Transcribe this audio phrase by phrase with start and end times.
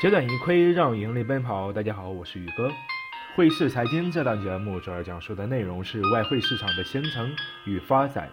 [0.00, 1.70] 截短盈亏，让盈利奔跑。
[1.70, 2.72] 大家好，我是宇哥。
[3.36, 7.30] 汇市财经这档节目主要讲述的内容是外汇市场的形成
[7.66, 8.30] 与发展，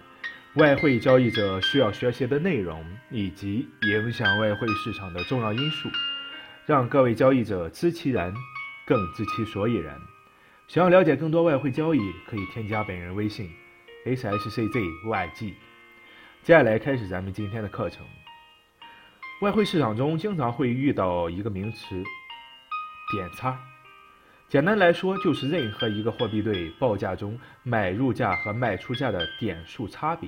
[0.53, 5.89] 外汇交易者需要学习的内容以及影响外汇市场的重要因素，
[6.65, 8.33] 让各位交易者知其然，
[8.85, 9.93] 更知其所以然。
[10.69, 11.99] 想要了解更多外汇交易，
[12.29, 13.51] 可以添加本人微信
[14.05, 15.53] ：hsczyg。
[16.43, 18.05] 接下来开始咱们今天的课程。
[19.39, 22.03] 外汇市场中经常会遇到一个名词——
[23.13, 23.55] 点差。
[24.49, 30.27] 简单来说，就是任何一个货币对报价中买入价和卖出价的点数差别。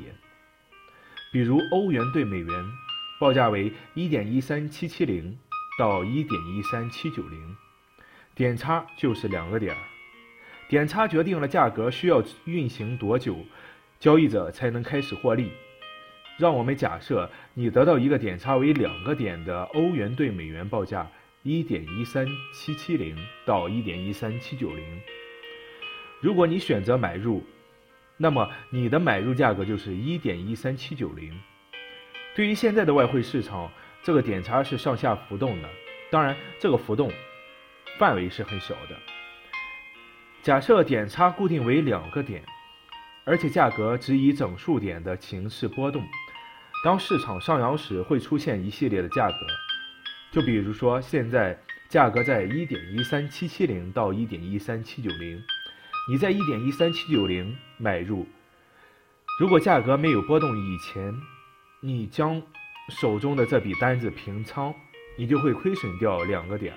[1.32, 2.72] 比如欧元对美元，
[3.20, 5.34] 报价为1.13770
[5.80, 7.56] 到1.13790，
[8.36, 9.82] 点差就是两个点儿。
[10.68, 13.36] 点差决定了价格需要运行多久，
[14.00, 15.52] 交易者才能开始获利。
[16.40, 21.06] 让我们假设你得到一个点差为两个点的欧元对美元报价
[21.44, 24.80] 1.13770到1.13790。
[26.22, 27.44] 如果你选择买入，
[28.16, 31.34] 那么你的买入价格就是1.13790。
[32.36, 33.70] 对于现在的外汇市场，
[34.02, 35.70] 这个点差是上下浮动的，
[36.10, 37.12] 当然这个浮动
[37.98, 38.96] 范围是很小的。
[40.42, 42.42] 假设点差固定为两个点，
[43.26, 46.02] 而且价格只以整数点的形式波动。
[46.84, 49.36] 当市场上扬时，会出现一系列的价格。
[50.32, 55.42] 就比如说，现在价格在1.13770到1.13790，
[56.10, 58.28] 你在1.13790买入。
[59.40, 61.14] 如果价格没有波动以前，
[61.82, 62.42] 你将
[62.90, 64.74] 手中的这笔单子平仓，
[65.18, 66.74] 你就会亏损掉两个点。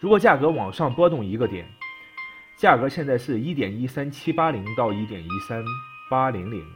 [0.00, 1.66] 如果价格往上波动一个点，
[2.56, 5.64] 价格现在是一点一三七八零到一点一三
[6.10, 6.66] 八零零，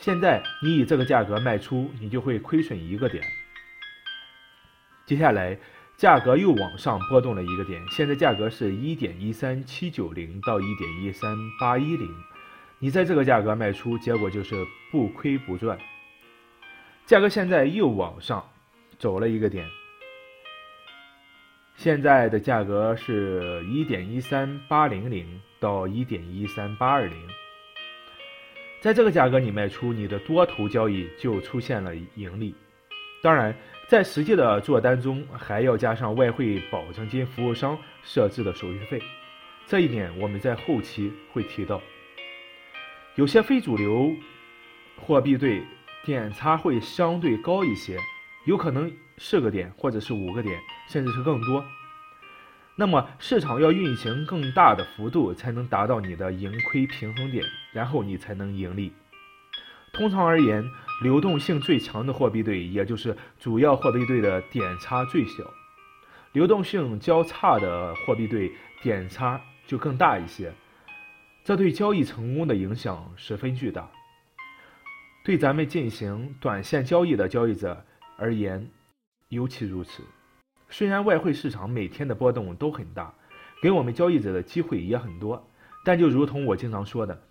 [0.00, 3.22] 现在你以这个价格卖出，你就会亏损一个点。
[5.04, 5.58] 接下来
[5.98, 12.08] 价格又往上波动了一个点，现在价格是一点一三七九零到一点一三八一零，
[12.78, 14.54] 你在这个价格卖出，结果就是
[14.90, 15.78] 不亏不赚。
[17.04, 18.42] 价格现在又往上
[18.98, 19.68] 走了一个点。
[21.76, 27.28] 现在的价格是一点一三八零零到一点一三八二零，
[28.80, 32.54] 在这个价格你卖出，你的多头交易就出现了盈利。
[33.22, 33.54] 当然，
[33.88, 39.02] 在实际的做单中还要加上外汇保证金服务商设置的手续费，
[39.66, 41.80] 这一点我们在后期会提到。
[43.16, 44.10] 有些非主流
[44.96, 45.62] 货币对
[46.04, 47.98] 点差会相对高一些，
[48.46, 48.90] 有可能。
[49.22, 50.58] 四个点，或者是五个点，
[50.88, 51.62] 甚至是更多。
[52.80, 58.90] 那么市场要运行更大的幅度，才能达到你的盈亏平衡点，然后你才能盈利。
[59.92, 60.64] 通常而言，
[61.02, 65.44] 流动性最强的货币对，也就是主要货币对的点差最小；
[66.32, 68.50] 流动性较差的货币对
[68.82, 70.50] 点差就更大一些。
[71.44, 73.90] 这对交易成功的影响十分巨大。
[75.22, 77.84] 对咱们进行短线交易的交易者
[78.16, 78.70] 而言，
[79.28, 80.02] 尤其如此，
[80.70, 83.12] 虽然外汇市场每天的波动都很大，
[83.60, 85.50] 给我们交易者的机会也很多，
[85.84, 87.22] 但就如同我经常说的，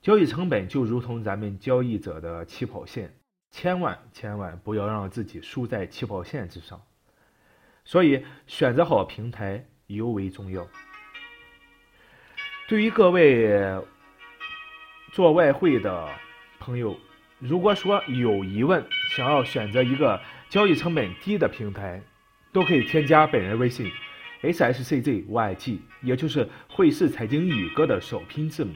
[0.00, 3.14] 交易成本就如同咱们交易者的起跑线，
[3.50, 6.80] 千万千万不要让自己输在起跑线之上。
[7.84, 10.66] 所以选择好平台尤为重要。
[12.68, 13.82] 对于各位
[15.12, 16.08] 做外汇的
[16.60, 16.96] 朋友，
[17.40, 20.20] 如果说有疑问，想要选择一个。
[20.50, 22.02] 交易成本低的平台，
[22.52, 23.90] 都可以添加本人微信
[24.42, 28.72] ，hsczyg，也就是汇市财经宇哥的首拼字母。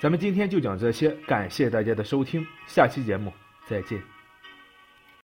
[0.00, 3.32] 咱们今天就讲这些，感谢大家的收听，下期节目
[3.66, 4.19] 再见。